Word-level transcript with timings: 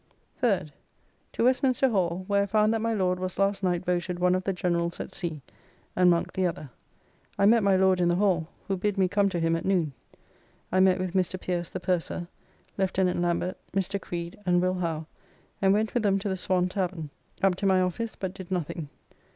3d. 0.41 0.71
To 1.33 1.43
Westminster 1.43 1.89
Hall, 1.89 2.23
where 2.25 2.41
I 2.41 2.45
found 2.47 2.73
that 2.73 2.81
my 2.81 2.91
Lord 2.91 3.19
was 3.19 3.37
last 3.37 3.61
night 3.61 3.85
voted 3.85 4.17
one 4.17 4.33
of 4.33 4.43
the 4.43 4.51
Generals 4.51 4.99
at 4.99 5.13
Sea, 5.13 5.43
and 5.95 6.09
Monk 6.09 6.33
the 6.33 6.47
other. 6.47 6.71
I 7.37 7.45
met 7.45 7.61
my 7.61 7.75
Lord 7.75 8.01
in 8.01 8.07
the 8.07 8.15
Hall, 8.15 8.47
who 8.67 8.77
bid 8.77 8.97
me 8.97 9.07
come 9.07 9.29
to 9.29 9.39
him 9.39 9.55
at 9.55 9.63
noon. 9.63 9.93
I 10.71 10.79
met 10.79 10.97
with 10.97 11.13
Mr. 11.13 11.39
Pierce 11.39 11.69
the 11.69 11.79
purser, 11.79 12.27
Lieut. 12.79 12.97
Lambert, 12.97 13.57
Mr. 13.73 14.01
Creed, 14.01 14.39
and 14.43 14.59
Will. 14.59 14.73
Howe, 14.73 15.05
and 15.61 15.71
went 15.71 15.93
with 15.93 16.01
them 16.01 16.17
to 16.17 16.29
the 16.29 16.35
Swan 16.35 16.67
tavern. 16.67 17.11
Up 17.43 17.53
to 17.57 17.67
my 17.67 17.79
office, 17.79 18.15
but 18.15 18.33
did 18.33 18.49
nothing. 18.49 18.89